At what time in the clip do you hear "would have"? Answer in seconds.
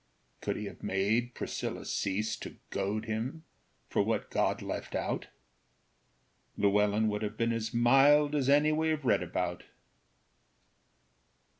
7.09-7.37